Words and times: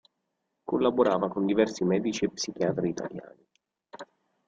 Collaborava 0.65 1.27
con 1.29 1.45
diversi 1.45 1.83
medici 1.83 2.25
e 2.25 2.29
psichiatri 2.31 2.89
italiani. 2.89 3.47